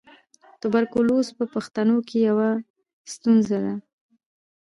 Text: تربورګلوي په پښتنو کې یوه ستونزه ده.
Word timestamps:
تربورګلوي 0.59 1.31
په 1.37 1.45
پښتنو 1.53 1.97
کې 2.07 2.17
یوه 2.29 2.49
ستونزه 3.13 3.57
ده. 3.65 3.73